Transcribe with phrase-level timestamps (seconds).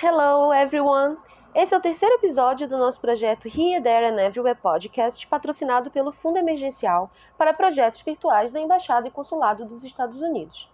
[0.00, 1.16] Hello everyone!
[1.52, 6.12] Esse é o terceiro episódio do nosso projeto Here, There and Everywhere Podcast, patrocinado pelo
[6.12, 10.70] Fundo Emergencial para Projetos Virtuais da Embaixada e Consulado dos Estados Unidos.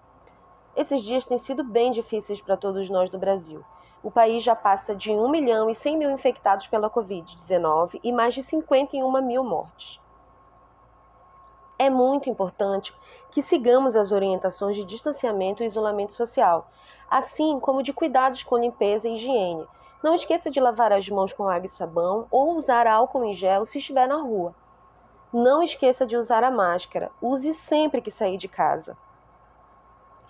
[0.76, 3.64] Esses dias têm sido bem difíceis para todos nós do Brasil.
[4.02, 8.34] O país já passa de 1 milhão e 100 mil infectados pela Covid-19 e mais
[8.34, 10.00] de 51 mil mortes.
[11.78, 12.94] É muito importante
[13.30, 16.70] que sigamos as orientações de distanciamento e isolamento social,
[17.10, 19.66] assim como de cuidados com limpeza e higiene.
[20.02, 23.66] Não esqueça de lavar as mãos com água e sabão ou usar álcool em gel
[23.66, 24.54] se estiver na rua.
[25.32, 27.10] Não esqueça de usar a máscara.
[27.20, 28.96] Use sempre que sair de casa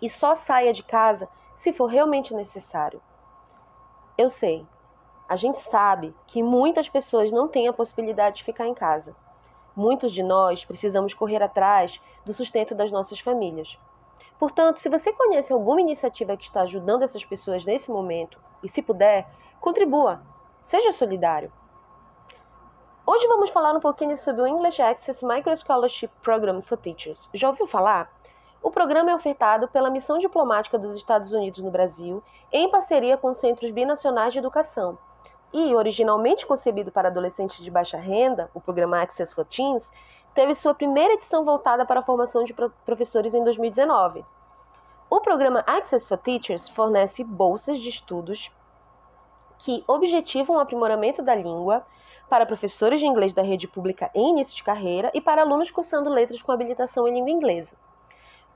[0.00, 3.00] e só saia de casa se for realmente necessário.
[4.18, 4.66] Eu sei,
[5.28, 9.14] a gente sabe que muitas pessoas não têm a possibilidade de ficar em casa.
[9.76, 13.78] Muitos de nós precisamos correr atrás do sustento das nossas famílias.
[14.38, 18.80] Portanto, se você conhece alguma iniciativa que está ajudando essas pessoas nesse momento, e se
[18.80, 19.28] puder,
[19.60, 20.22] contribua,
[20.62, 21.52] seja solidário.
[23.04, 27.28] Hoje vamos falar um pouquinho sobre o English Access Micro Scholarship Program for Teachers.
[27.34, 28.10] Já ouviu falar?
[28.66, 33.32] O programa é ofertado pela Missão Diplomática dos Estados Unidos no Brasil, em parceria com
[33.32, 34.98] centros binacionais de educação.
[35.52, 39.92] E, originalmente concebido para adolescentes de baixa renda, o programa Access for Teens
[40.34, 42.52] teve sua primeira edição voltada para a formação de
[42.84, 44.24] professores em 2019.
[45.08, 48.50] O programa Access for Teachers fornece bolsas de estudos
[49.58, 51.86] que objetivam o aprimoramento da língua
[52.28, 56.10] para professores de inglês da rede pública em início de carreira e para alunos cursando
[56.10, 57.76] letras com habilitação em língua inglesa.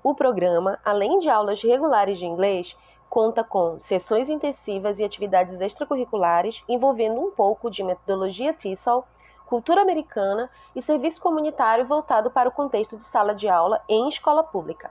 [0.03, 2.75] O programa, além de aulas regulares de inglês,
[3.11, 9.05] conta com sessões intensivas e atividades extracurriculares envolvendo um pouco de metodologia TESOL,
[9.45, 14.43] cultura americana e serviço comunitário voltado para o contexto de sala de aula em escola
[14.43, 14.91] pública.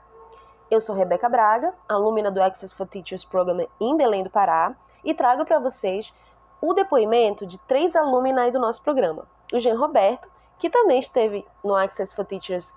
[0.70, 5.12] Eu sou Rebeca Braga, alumna do Access for Teachers Program em Belém do Pará, e
[5.12, 6.14] trago para vocês
[6.60, 9.26] o depoimento de três alumni do nosso programa.
[9.52, 12.72] O Jean Roberto, que também esteve no Access for Teachers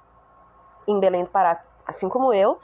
[0.87, 2.59] em Belém do Pará assim como eu,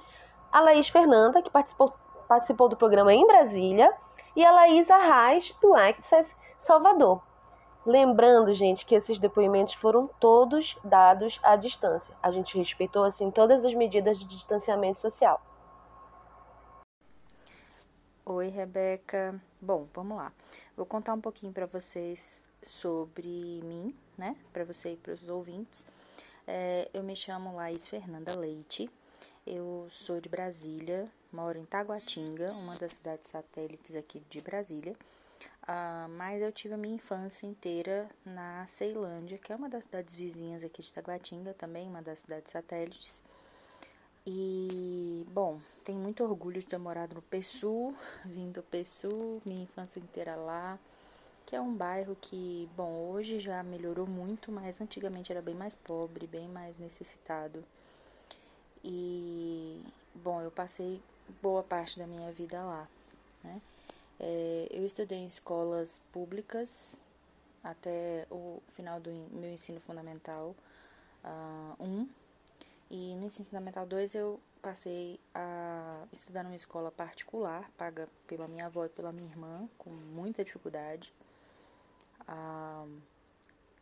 [0.51, 1.93] a Laís Fernanda, que participou,
[2.27, 3.93] participou do programa em Brasília,
[4.35, 7.21] e a Laís Arraes, do Access Salvador.
[7.85, 12.13] Lembrando, gente, que esses depoimentos foram todos dados à distância.
[12.21, 15.41] A gente respeitou, assim, todas as medidas de distanciamento social.
[18.25, 19.41] Oi, Rebeca.
[19.59, 20.31] Bom, vamos lá.
[20.77, 24.35] Vou contar um pouquinho para vocês sobre mim, né?
[24.53, 25.85] Para você e para os ouvintes.
[26.45, 28.89] É, eu me chamo Laís Fernanda Leite,
[29.49, 34.93] eu sou de Brasília, moro em Taguatinga, uma das cidades satélites aqui de Brasília.
[35.63, 40.13] Uh, mas eu tive a minha infância inteira na Ceilândia, que é uma das cidades
[40.13, 43.23] vizinhas aqui de Taguatinga, também uma das cidades satélites.
[44.27, 47.95] E, bom, tenho muito orgulho de ter morado no Pessu,
[48.25, 50.77] vindo do Pessu, minha infância inteira lá,
[51.45, 55.73] que é um bairro que, bom, hoje já melhorou muito, mas antigamente era bem mais
[55.73, 57.65] pobre, bem mais necessitado.
[58.83, 59.83] E,
[60.15, 61.01] bom, eu passei
[61.41, 62.87] boa parte da minha vida lá,
[63.43, 63.61] né?
[64.19, 66.99] É, eu estudei em escolas públicas
[67.63, 70.55] até o final do meu ensino fundamental
[71.23, 71.29] 1.
[71.29, 72.09] Uh, um,
[72.89, 78.65] e no ensino fundamental 2 eu passei a estudar numa escola particular, paga pela minha
[78.65, 81.13] avó e pela minha irmã, com muita dificuldade.
[82.27, 83.01] Uh,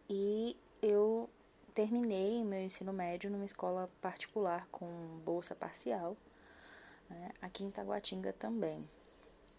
[0.10, 1.30] e eu
[1.78, 4.88] terminei meu ensino médio numa escola particular com
[5.24, 6.18] bolsa parcial,
[7.08, 8.84] né, aqui em Taguatinga também.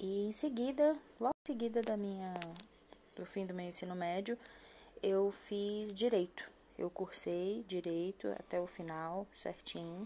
[0.00, 2.34] E em seguida, logo em seguida da minha,
[3.14, 4.36] do fim do meu ensino médio,
[5.00, 6.50] eu fiz direito.
[6.76, 10.04] Eu cursei direito até o final, certinho.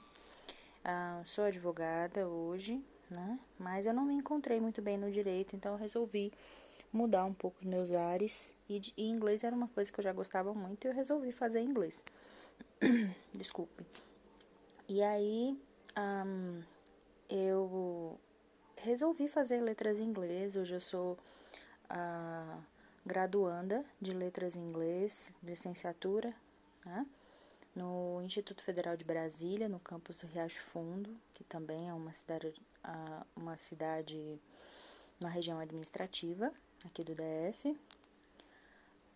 [0.85, 3.41] Ah, sou advogada hoje, né?
[3.59, 6.31] Mas eu não me encontrei muito bem no direito, então resolvi
[6.93, 8.55] mudar um pouco os meus ares.
[8.69, 11.61] E, e inglês era uma coisa que eu já gostava muito e eu resolvi fazer
[11.61, 12.05] inglês.
[13.33, 13.85] Desculpe.
[14.89, 15.59] E aí
[15.99, 16.63] um,
[17.29, 18.19] eu
[18.77, 20.57] resolvi fazer letras em inglês.
[20.57, 21.17] Hoje eu sou
[21.91, 22.63] uh,
[23.05, 26.35] graduanda de letras em inglês, licenciatura,
[26.85, 27.07] né?
[27.75, 32.49] no Instituto Federal de Brasília, no campus do Riacho Fundo, que também é uma cidade,
[32.49, 34.39] uh, uma cidade,
[35.23, 36.53] uma região administrativa
[36.85, 37.79] aqui do DF.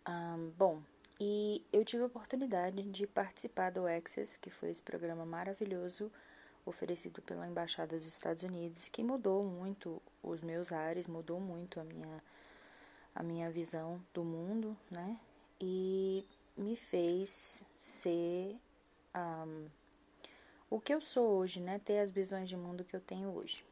[0.08, 0.82] Um, bom,
[1.20, 6.10] e eu tive a oportunidade de participar do Access, que foi esse programa maravilhoso
[6.64, 11.84] oferecido pela Embaixada dos Estados Unidos, que mudou muito os meus ares, mudou muito a
[11.84, 12.22] minha,
[13.14, 15.18] a minha visão do mundo, né?
[15.60, 16.24] E
[16.56, 18.56] me fez ser
[19.16, 19.68] um,
[20.70, 21.78] o que eu sou hoje, né?
[21.78, 23.64] Ter as visões de mundo que eu tenho hoje.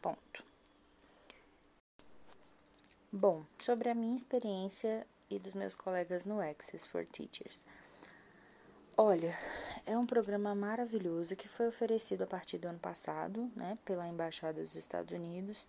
[0.00, 0.55] Ponto.
[3.12, 7.64] Bom, sobre a minha experiência e dos meus colegas no Access for Teachers.
[8.96, 9.32] Olha,
[9.86, 14.60] é um programa maravilhoso que foi oferecido a partir do ano passado, né, pela Embaixada
[14.60, 15.68] dos Estados Unidos.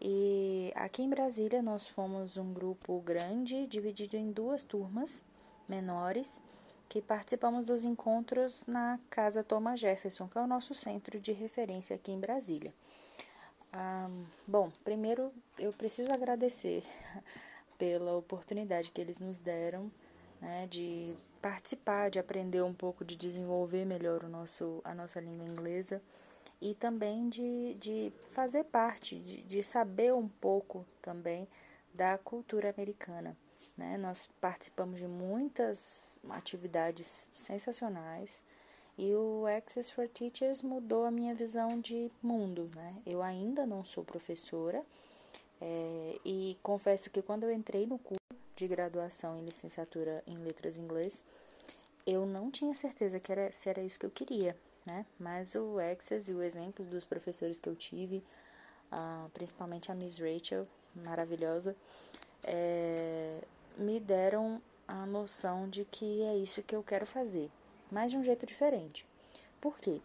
[0.00, 5.22] E aqui em Brasília nós fomos um grupo grande, dividido em duas turmas
[5.68, 6.42] menores,
[6.88, 11.94] que participamos dos encontros na Casa Thomas Jefferson, que é o nosso centro de referência
[11.94, 12.74] aqui em Brasília.
[13.76, 14.08] Ah,
[14.46, 16.84] bom, primeiro eu preciso agradecer
[17.76, 19.90] pela oportunidade que eles nos deram
[20.40, 21.12] né, de
[21.42, 26.00] participar, de aprender um pouco, de desenvolver melhor o nosso, a nossa língua inglesa
[26.60, 31.48] e também de, de fazer parte, de, de saber um pouco também
[31.92, 33.36] da cultura americana.
[33.76, 33.98] Né?
[33.98, 38.44] Nós participamos de muitas atividades sensacionais
[38.96, 42.70] e o Access for Teachers mudou a minha visão de mundo.
[42.74, 42.94] Né?
[43.06, 44.84] Eu ainda não sou professora
[45.60, 48.18] é, e confesso que quando eu entrei no curso,
[48.56, 51.24] de graduação em licenciatura em letras em inglês,
[52.06, 54.56] eu não tinha certeza que era, se era isso que eu queria,
[54.86, 55.04] né?
[55.18, 58.22] Mas o Access e o exemplo dos professores que eu tive,
[59.32, 61.74] principalmente a Miss Rachel, maravilhosa,
[62.44, 63.40] é,
[63.76, 67.50] me deram a noção de que é isso que eu quero fazer,
[67.90, 69.06] mas de um jeito diferente.
[69.60, 70.00] Por quê?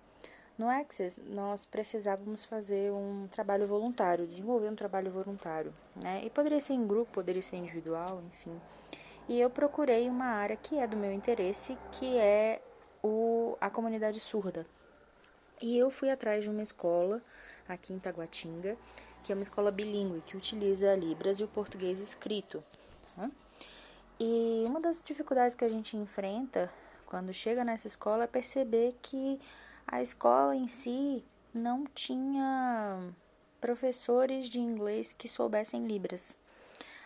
[0.58, 6.22] No Access, nós precisávamos fazer um trabalho voluntário, desenvolver um trabalho voluntário, né?
[6.26, 8.60] E poderia ser em grupo, poderia ser individual, enfim.
[9.30, 12.62] E eu procurei uma área que é do meu interesse, que é
[13.02, 14.66] o, a comunidade surda.
[15.62, 17.22] E eu fui atrás de uma escola
[17.68, 18.78] aqui em Taguatinga,
[19.24, 22.64] que é uma escola bilíngue, que utiliza Libras e o português escrito.
[23.16, 23.32] Né?
[24.20, 26.70] E uma das dificuldades que a gente enfrenta
[27.10, 29.42] quando chega nessa escola é perceber que
[29.88, 33.12] a escola em si não tinha
[33.60, 36.38] professores de inglês que soubessem Libras.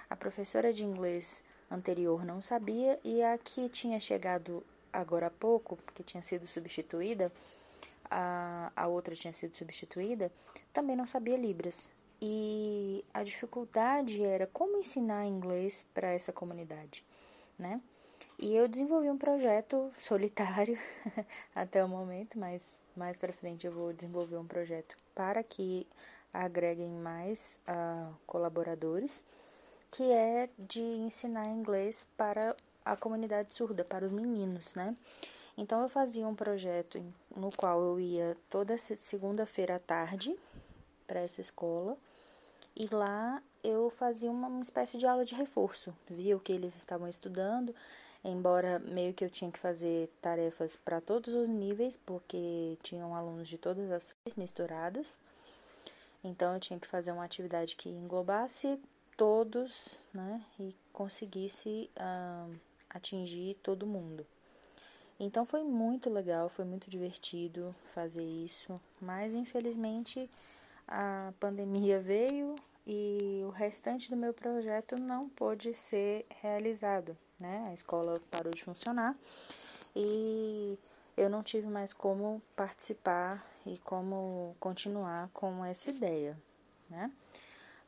[0.10, 1.42] A professora de inglês
[1.72, 4.62] anterior não sabia e a que tinha chegado
[4.92, 7.32] agora há pouco, que tinha sido substituída,
[8.12, 10.30] a, a outra tinha sido substituída,
[10.74, 11.94] também não sabia Libras.
[12.22, 17.06] E a dificuldade era como ensinar inglês para essa comunidade,
[17.58, 17.80] né?
[18.39, 20.77] E eu desenvolvi um projeto solitário
[21.56, 25.88] até o momento, mas mais para frente eu vou desenvolver um projeto para que
[26.33, 29.24] agreguem mais uh, colaboradores,
[29.91, 34.95] que é de ensinar inglês para a comunidade surda, para os meninos, né?
[35.56, 37.00] Então eu fazia um projeto
[37.35, 40.35] no qual eu ia toda segunda-feira à tarde
[41.06, 41.95] para essa escola
[42.75, 47.07] e lá eu fazia uma espécie de aula de reforço, via o que eles estavam
[47.07, 47.74] estudando
[48.24, 53.50] embora meio que eu tinha que fazer tarefas para todos os níveis, porque tinham alunos
[53.50, 55.20] de todas as séries misturadas.
[56.24, 58.80] Então eu tinha que fazer uma atividade que englobasse
[59.18, 62.56] todos, né, e conseguisse uh,
[62.90, 64.26] atingir todo mundo.
[65.19, 70.30] Então foi muito legal, foi muito divertido fazer isso, mas infelizmente
[70.88, 72.56] a pandemia veio
[72.88, 77.68] e o restante do meu projeto não pôde ser realizado né?
[77.69, 79.16] A escola parou de funcionar
[79.95, 80.78] e
[81.16, 86.37] eu não tive mais como participar e como continuar com essa ideia,
[86.90, 87.11] né?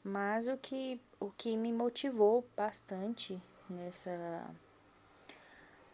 [0.03, 4.45] Mas o que, o que me motivou bastante nessa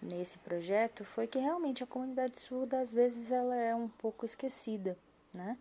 [0.02, 4.98] nesse projeto foi que realmente a comunidade surda às vezes ela é um pouco esquecida,
[5.34, 5.58] né?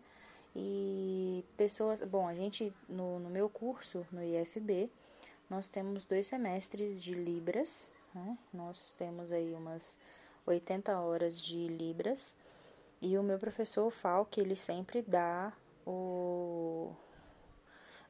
[0.55, 4.91] E pessoas, bom, a gente no, no meu curso no IFB,
[5.51, 8.37] nós temos dois semestres de Libras, né?
[8.53, 9.97] Nós temos aí umas
[10.45, 12.37] 80 horas de Libras.
[13.01, 15.51] E o meu professor Falk, ele sempre dá
[15.85, 16.93] o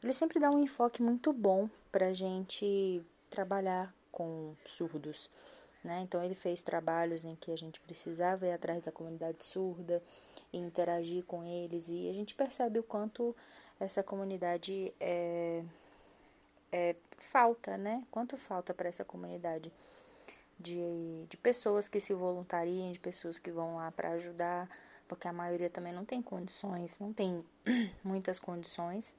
[0.03, 5.27] ele sempre dá um enfoque muito bom pra gente trabalhar com surdos,
[5.83, 6.01] né?
[6.01, 10.00] Então ele fez trabalhos em que a gente precisava ir atrás da comunidade surda
[10.53, 13.36] e interagir com eles e a gente percebe o quanto
[13.79, 15.63] essa comunidade é
[16.71, 18.03] é, falta, né?
[18.09, 19.71] Quanto falta para essa comunidade
[20.59, 24.69] de, de pessoas que se voluntariem, de pessoas que vão lá para ajudar,
[25.07, 27.43] porque a maioria também não tem condições, não tem
[28.03, 29.15] muitas condições.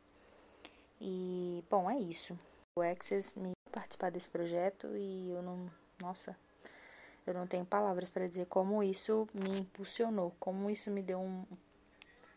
[1.00, 2.38] E, bom, é isso.
[2.76, 6.36] O Access me participar desse projeto e eu não, nossa,
[7.26, 11.44] eu não tenho palavras para dizer como isso me impulsionou, como isso me deu um,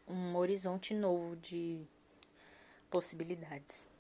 [0.08, 1.86] um horizonte novo de
[2.90, 3.95] possibilidades.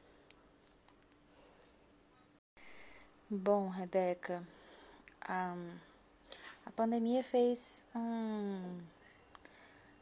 [3.27, 4.47] Bom, Rebeca,
[5.19, 5.55] a,
[6.63, 8.79] a pandemia fez um,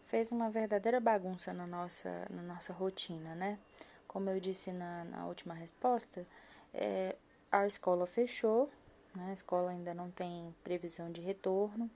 [0.04, 3.58] fez uma verdadeira bagunça na nossa, na nossa rotina, né?
[4.10, 6.28] Como eu disse na, na última resposta,
[6.74, 7.16] é,
[7.50, 8.70] a escola fechou,
[9.16, 9.30] né?
[9.30, 11.90] a escola ainda não tem previsão de retorno,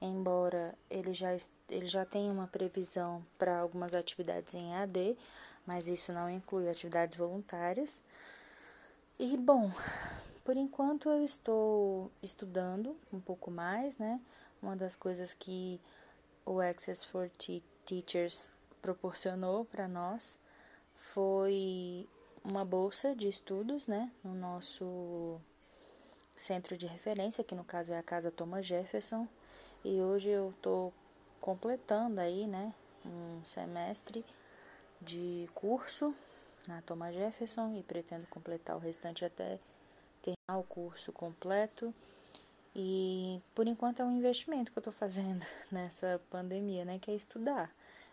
[0.00, 1.36] embora ele já,
[1.68, 5.18] ele já tenha uma previsão para algumas atividades em AD,
[5.66, 8.00] mas isso não inclui atividades voluntárias.
[9.18, 9.70] E bom,
[10.44, 14.20] por enquanto eu estou estudando um pouco mais, né?
[14.60, 15.80] Uma das coisas que
[16.44, 17.30] o Access for
[17.84, 20.38] Teachers proporcionou para nós
[20.96, 22.08] foi
[22.44, 25.40] uma bolsa de estudos, né, no nosso
[26.36, 29.28] centro de referência, que no caso é a Casa Thomas Jefferson,
[29.84, 30.92] e hoje eu estou
[31.40, 34.24] completando aí, né, um semestre
[35.00, 36.14] de curso
[36.66, 39.58] na Thomas Jefferson e pretendo completar o restante até
[40.22, 41.94] terminar o curso completo.
[42.74, 46.98] E por enquanto é um investimento que eu estou fazendo nessa pandemia, né?
[46.98, 47.70] Que é estudar,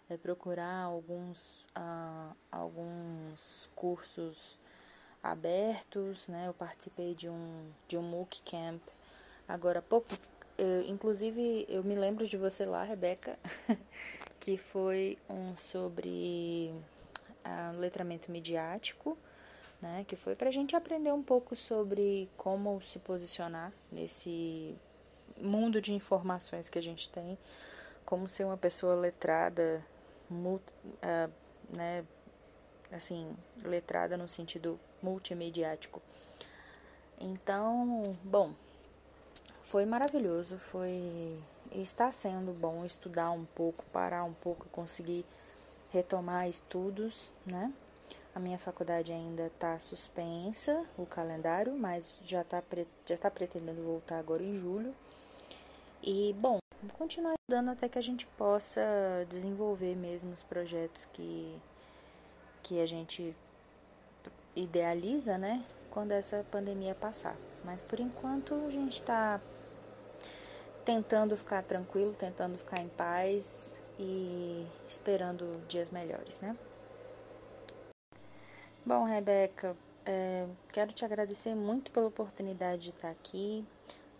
[0.10, 4.60] é procurar alguns, uh, alguns cursos
[5.24, 6.48] abertos, né?
[6.48, 8.82] Eu participei de um, de um MOOC Camp
[9.48, 10.08] agora há pouco.
[10.58, 13.39] Eu, inclusive, eu me lembro de você lá, Rebeca,
[14.42, 16.74] que foi um sobre
[17.46, 19.18] uh, letramento midiático
[19.82, 20.06] né?
[20.08, 24.76] Que foi para a gente aprender um pouco sobre como se posicionar nesse
[25.38, 27.38] mundo de informações que a gente tem,
[28.06, 29.86] como ser uma pessoa letrada,
[30.30, 31.32] multi, uh,
[31.76, 32.06] né?
[32.92, 36.02] Assim, letrada no sentido multimediático.
[37.22, 38.54] Então, bom,
[39.62, 41.40] foi maravilhoso, foi
[41.72, 45.26] está sendo bom estudar um pouco, parar um pouco, conseguir
[45.92, 47.72] retomar estudos, né?
[48.34, 52.64] A minha faculdade ainda está suspensa, o calendário, mas já está
[53.06, 54.96] já tá pretendendo voltar agora em julho.
[56.02, 56.60] E, bom,
[56.94, 58.82] continuar estudando até que a gente possa
[59.28, 61.60] desenvolver mesmo os projetos que,
[62.64, 63.36] que a gente
[64.56, 65.66] idealiza, né?
[65.90, 67.36] Quando essa pandemia passar.
[67.66, 69.42] Mas por enquanto a gente está
[70.86, 76.56] tentando ficar tranquilo, tentando ficar em paz e esperando dias melhores, né?
[78.86, 83.68] Bom, Rebeca, é, quero te agradecer muito pela oportunidade de estar aqui,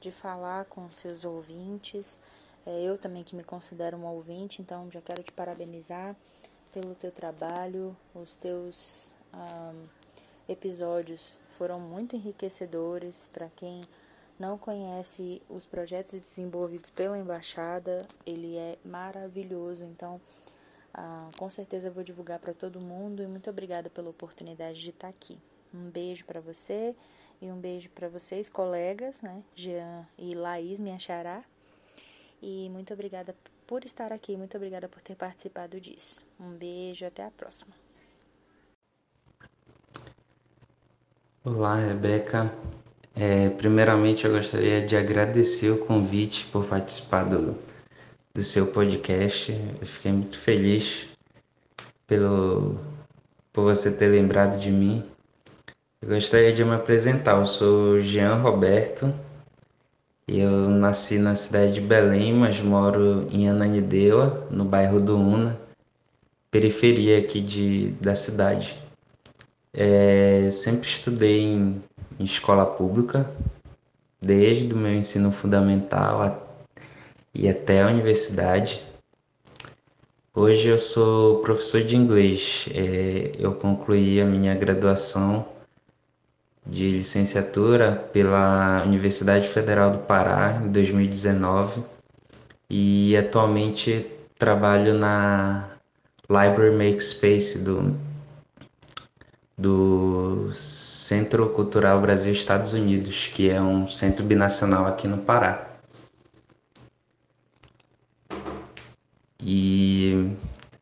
[0.02, 2.20] de falar com seus ouvintes.
[2.66, 6.14] É, eu também que me considero um ouvinte, então já quero te parabenizar
[6.74, 7.96] pelo teu trabalho.
[8.14, 9.16] Os teus
[10.48, 13.80] episódios foram muito enriquecedores para quem
[14.38, 18.06] não conhece os projetos desenvolvidos pela embaixada.
[18.26, 20.20] Ele é maravilhoso, então
[20.94, 25.08] ah, com certeza vou divulgar para todo mundo e muito obrigada pela oportunidade de estar
[25.08, 25.38] aqui.
[25.74, 26.96] Um beijo para você
[27.42, 29.44] e um beijo para vocês, colegas, né?
[29.56, 31.44] Jean e Laís, me achará.
[32.42, 33.36] E muito obrigada
[33.68, 36.26] por estar aqui, muito obrigada por ter participado disso.
[36.40, 37.72] Um beijo, até a próxima.
[41.44, 42.52] Olá, Rebeca.
[43.16, 47.58] É, primeiramente, eu gostaria de agradecer o convite por participar do
[48.34, 49.52] do seu podcast.
[49.80, 51.08] Eu fiquei muito feliz
[52.08, 52.78] pelo
[53.52, 55.04] por você ter lembrado de mim.
[56.02, 57.38] Eu gostaria de me apresentar.
[57.38, 59.14] Eu sou Jean Roberto.
[60.28, 65.60] Eu nasci na cidade de Belém, mas moro em Ananindeua, no bairro do Una,
[66.52, 68.78] periferia aqui de, da cidade.
[69.74, 71.84] É, sempre estudei em,
[72.20, 73.30] em escola pública,
[74.22, 76.49] desde o meu ensino fundamental até
[77.34, 78.82] e até a universidade.
[80.34, 82.68] Hoje eu sou professor de inglês.
[82.74, 85.46] É, eu concluí a minha graduação
[86.66, 91.84] de licenciatura pela Universidade Federal do Pará em 2019
[92.70, 94.06] e atualmente
[94.38, 95.70] trabalho na
[96.30, 97.98] Library Makespace do,
[99.58, 105.69] do Centro Cultural Brasil Estados Unidos, que é um centro binacional aqui no Pará.
[109.52, 110.32] E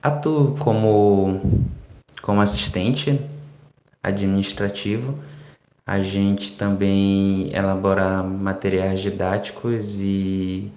[0.03, 1.39] atuo como,
[2.21, 3.17] como assistente
[4.03, 5.17] administrativo.
[5.85, 10.69] A gente também elabora materiais didáticos e,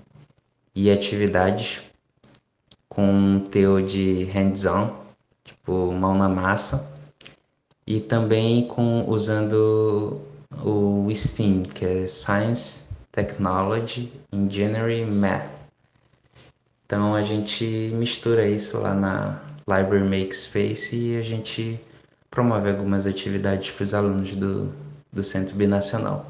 [0.72, 1.82] e atividades
[2.88, 4.90] com um teor de hands-on,
[5.44, 6.88] tipo mão na massa,
[7.84, 10.20] e também com usando
[10.62, 15.59] o STEAM, que é Science, Technology, Engineering, Math.
[16.90, 21.80] Então a gente mistura isso lá na Library Makespace e a gente
[22.28, 24.72] promove algumas atividades para os alunos do,
[25.12, 26.26] do Centro Binacional.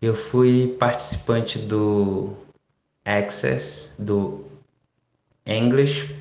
[0.00, 2.34] Eu fui participante do
[3.04, 4.44] Access, do
[5.44, 6.14] English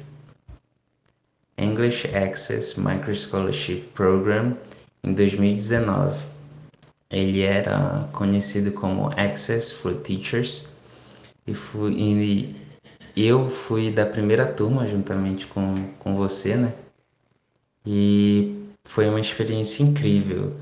[1.55, 4.57] English Access Micro Scholarship Program
[5.03, 6.25] em 2019.
[7.11, 10.73] Ele era conhecido como Access for Teachers
[11.45, 12.62] e, fui, e
[13.15, 16.73] eu fui da primeira turma juntamente com, com você, né?
[17.85, 20.53] E foi uma experiência incrível.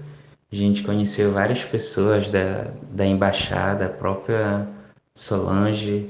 [0.51, 4.67] A gente conheceu várias pessoas da, da embaixada, a própria
[5.15, 6.09] Solange,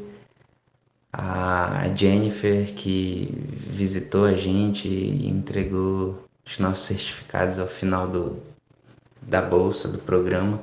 [1.14, 8.38] a Jennifer que visitou a gente e entregou os nossos certificados ao final do,
[9.22, 10.60] da bolsa do programa.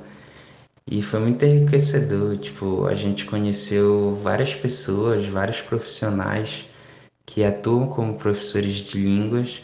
[0.91, 6.65] E foi muito enriquecedor, tipo, a gente conheceu várias pessoas, vários profissionais
[7.27, 9.61] que atuam como professores de línguas.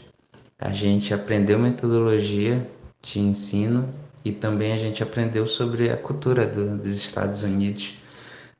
[0.59, 2.69] A gente aprendeu metodologia
[3.01, 3.91] de ensino
[4.23, 7.97] e também a gente aprendeu sobre a cultura do, dos Estados Unidos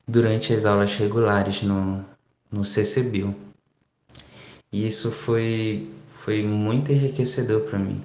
[0.08, 2.04] durante as aulas regulares no,
[2.52, 3.36] no CCBio.
[4.72, 8.04] E isso foi, foi muito enriquecedor para mim.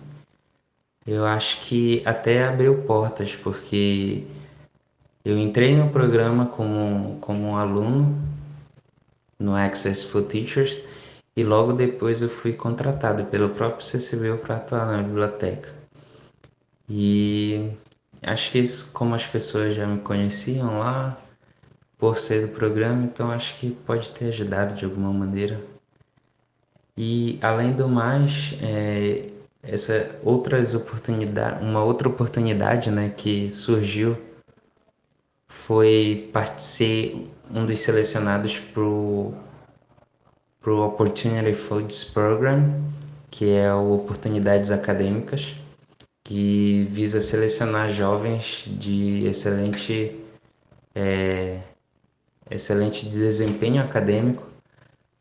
[1.06, 4.26] Eu acho que até abriu portas, porque
[5.24, 8.16] eu entrei no programa como, como um aluno
[9.38, 10.82] no Access for Teachers
[11.36, 15.74] e logo depois eu fui contratado pelo próprio CCBio para atuar na biblioteca.
[16.88, 17.70] E
[18.22, 21.18] acho que isso, como as pessoas já me conheciam lá,
[21.98, 25.60] por ser do programa, então acho que pode ter ajudado de alguma maneira.
[26.96, 29.28] E além do mais, é,
[29.62, 34.16] essa outras oportunidade, uma outra oportunidade, né, que surgiu
[35.70, 39.32] foi ser um dos selecionados para o
[40.66, 42.90] Opportunity Foods Program,
[43.30, 45.54] que é o Oportunidades Acadêmicas
[46.24, 50.20] que visa selecionar jovens de excelente,
[50.92, 51.60] é,
[52.50, 54.42] excelente desempenho acadêmico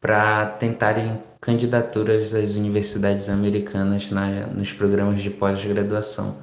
[0.01, 6.37] para tentarem candidaturas às universidades americanas na, nos programas de pós-graduação.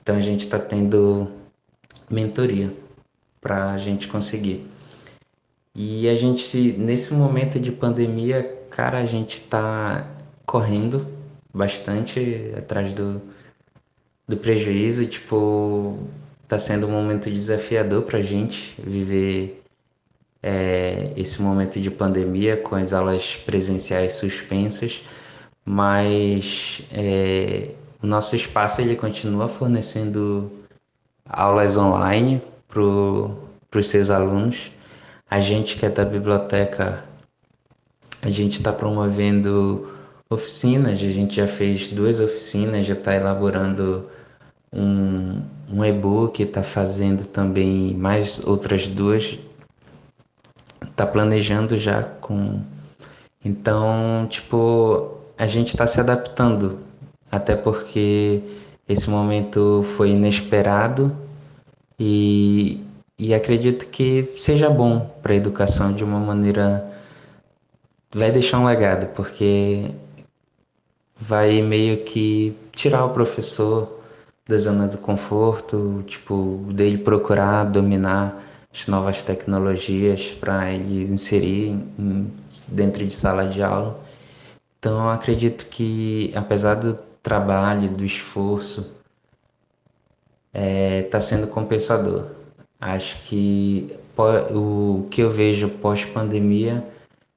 [0.00, 1.30] Então a gente está tendo
[2.08, 2.87] mentoria
[3.40, 4.66] para a gente conseguir.
[5.74, 10.08] E a gente, nesse momento de pandemia, cara, a gente está
[10.44, 11.06] correndo
[11.54, 13.22] bastante atrás do,
[14.26, 15.98] do prejuízo, tipo,
[16.46, 19.62] tá sendo um momento desafiador pra gente viver
[20.42, 25.02] é, esse momento de pandemia com as aulas presenciais suspensas,
[25.64, 27.70] mas é,
[28.02, 30.50] o nosso espaço ele continua fornecendo
[31.24, 34.72] aulas online para os seus alunos.
[35.30, 37.04] A gente que é da biblioteca,
[38.22, 39.88] a gente está promovendo
[40.30, 44.08] oficinas, a gente já fez duas oficinas, já está elaborando
[44.72, 49.38] um, um e-book, está fazendo também mais outras duas,
[50.82, 52.60] está planejando já com.
[53.44, 56.80] Então, tipo, a gente está se adaptando,
[57.30, 58.42] até porque
[58.88, 61.16] esse momento foi inesperado
[61.98, 62.84] e,
[63.18, 66.90] e acredito que seja bom para a educação de uma maneira.
[68.10, 69.90] Vai deixar um legado, porque
[71.16, 74.00] vai meio que tirar o professor
[74.46, 82.32] da zona do conforto, tipo, dele procurar dominar as novas tecnologias para ele inserir em,
[82.68, 84.00] dentro de sala de aula.
[84.78, 88.97] Então, acredito que, apesar do trabalho, do esforço,
[90.52, 92.26] está é, tá sendo compensador.
[92.80, 93.96] Acho que
[94.50, 96.84] o que eu vejo pós-pandemia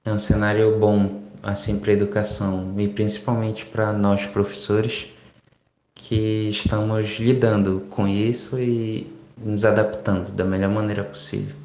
[0.04, 5.08] é um cenário bom assim para a educação e principalmente para nós professores
[5.94, 11.56] que estamos lidando com isso e nos adaptando da melhor maneira possível.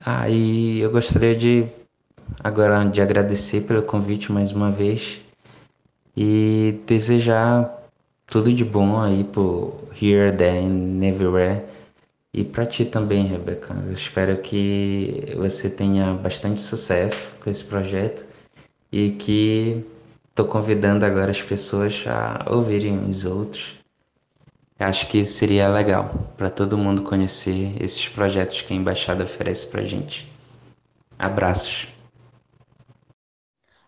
[0.00, 1.66] Ah, e eu gostaria de
[2.42, 5.20] agora de agradecer pelo convite mais uma vez
[6.16, 7.85] e desejar
[8.26, 11.64] tudo de bom aí por Here, There and Everywhere
[12.32, 13.74] e para ti também, Rebeca.
[13.86, 18.26] Eu espero que você tenha bastante sucesso com esse projeto
[18.92, 19.86] e que
[20.36, 23.78] Estou convidando agora as pessoas a ouvirem os outros.
[24.78, 29.82] Acho que seria legal para todo mundo conhecer esses projetos que a embaixada oferece para
[29.82, 30.30] gente.
[31.18, 31.88] Abraços.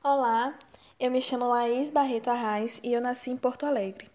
[0.03, 0.55] Olá,
[0.99, 4.09] eu me chamo Laís Barreto Arraes e eu nasci em Porto Alegre.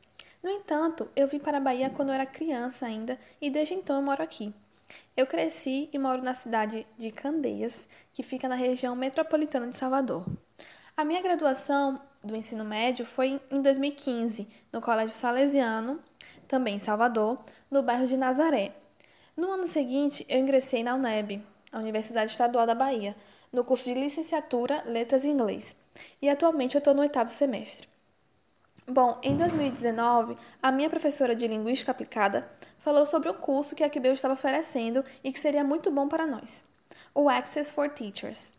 [0.44, 3.96] No entanto, eu vim para a Bahia quando eu era criança ainda e desde então
[3.96, 4.54] eu moro aqui.
[5.16, 10.26] Eu cresci e moro na cidade de Candeias, que fica na região metropolitana de Salvador.
[10.98, 16.02] A minha graduação do ensino médio foi em 2015, no Colégio Salesiano,
[16.46, 17.40] também em Salvador,
[17.72, 18.76] no bairro de Nazaré.
[19.38, 23.16] No ano seguinte, eu ingressei na UNEB, a Universidade Estadual da Bahia,
[23.52, 25.76] no curso de licenciatura Letras em Inglês,
[26.22, 27.93] e atualmente eu estou no oitavo semestre.
[28.88, 33.90] Bom, em 2019, a minha professora de Linguística Aplicada falou sobre um curso que a
[33.90, 36.66] QBU estava oferecendo e que seria muito bom para nós,
[37.16, 38.54] o Access for Teachers.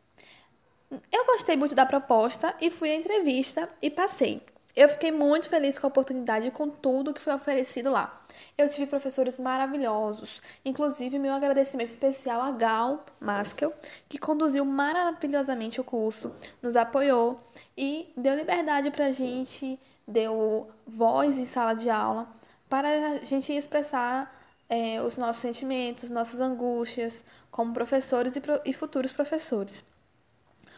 [1.12, 4.40] Eu gostei muito da proposta e fui à entrevista e passei.
[4.76, 8.24] Eu fiquei muito feliz com a oportunidade e com tudo que foi oferecido lá.
[8.58, 13.72] Eu tive professores maravilhosos, inclusive meu agradecimento especial a Gal Maskel,
[14.08, 17.36] que conduziu maravilhosamente o curso, nos apoiou
[17.76, 22.28] e deu liberdade para a gente, deu voz em sala de aula
[22.68, 24.34] para a gente expressar
[24.68, 29.84] é, os nossos sentimentos, nossas angústias como professores e, pro, e futuros professores.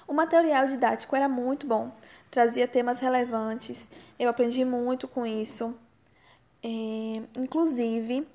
[0.07, 1.91] O material didático era muito bom,
[2.31, 5.75] trazia temas relevantes, eu aprendi muito com isso.
[6.63, 8.27] É, inclusive,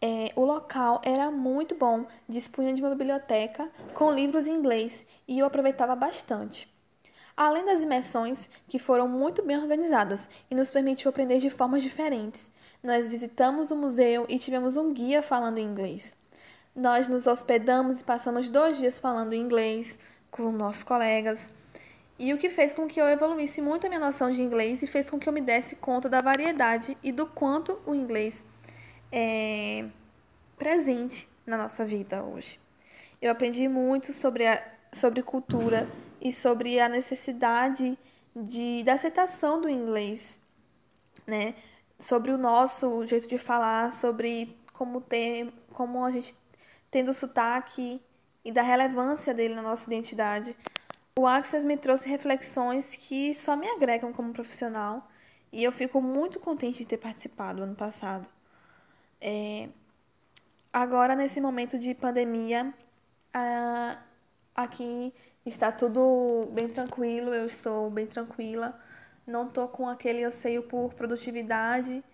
[0.00, 5.38] é, o local era muito bom, dispunha de uma biblioteca com livros em inglês e
[5.38, 6.72] eu aproveitava bastante.
[7.36, 12.50] Além das imersões, que foram muito bem organizadas e nos permitiu aprender de formas diferentes,
[12.82, 16.16] nós visitamos o museu e tivemos um guia falando inglês.
[16.74, 19.98] Nós nos hospedamos e passamos dois dias falando inglês,
[20.30, 21.52] com nossos colegas.
[22.18, 24.86] E o que fez com que eu evoluísse muito a minha noção de inglês e
[24.86, 28.44] fez com que eu me desse conta da variedade e do quanto o inglês
[29.10, 29.86] é
[30.58, 32.60] presente na nossa vida hoje.
[33.20, 34.62] Eu aprendi muito sobre, a,
[34.92, 35.88] sobre cultura
[36.20, 37.98] e sobre a necessidade
[38.36, 40.38] de, da aceitação do inglês,
[41.26, 41.54] né?
[41.98, 46.34] Sobre o nosso jeito de falar, sobre como ter, como a gente
[46.90, 48.00] tendo sotaque
[48.44, 50.56] e da relevância dele na nossa identidade.
[51.18, 55.08] O Access me trouxe reflexões que só me agregam como profissional
[55.52, 58.28] e eu fico muito contente de ter participado ano passado.
[59.20, 59.68] É...
[60.72, 62.72] Agora, nesse momento de pandemia,
[64.54, 65.12] aqui
[65.44, 68.78] está tudo bem tranquilo, eu estou bem tranquila,
[69.26, 72.04] não estou com aquele anseio por produtividade,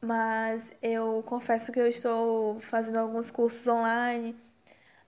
[0.00, 4.36] mas eu confesso que eu estou fazendo alguns cursos online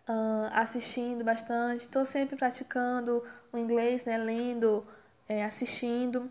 [0.09, 4.87] uh, assistindo bastante, estou sempre praticando o inglês, né, lendo,
[5.29, 6.31] é, assistindo.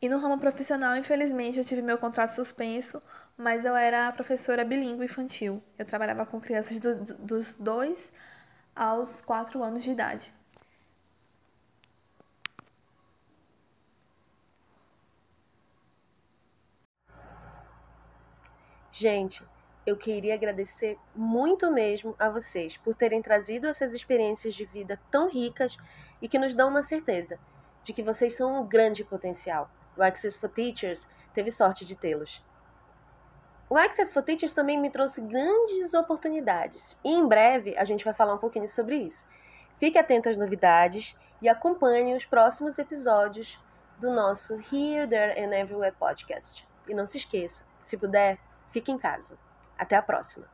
[0.00, 3.02] E no ramo profissional, infelizmente, eu tive meu contrato suspenso,
[3.36, 5.62] mas eu era professora bilíngue infantil.
[5.78, 8.12] Eu trabalhava com crianças do, dos 2
[8.74, 10.32] aos 4 anos de idade.
[18.92, 19.44] Gente,
[19.86, 25.28] eu queria agradecer muito mesmo a vocês por terem trazido essas experiências de vida tão
[25.28, 25.76] ricas
[26.20, 27.38] e que nos dão uma certeza
[27.82, 29.70] de que vocês são um grande potencial.
[29.96, 32.44] O Access for Teachers teve sorte de tê-los.
[33.70, 38.14] O Access for Teachers também me trouxe grandes oportunidades e em breve a gente vai
[38.14, 39.26] falar um pouquinho sobre isso.
[39.78, 43.58] Fique atento às novidades e acompanhe os próximos episódios
[43.98, 46.66] do nosso Here, There and Everywhere podcast.
[46.88, 48.38] E não se esqueça, se puder,
[48.70, 49.38] fique em casa.
[49.78, 50.46] Até a próxima!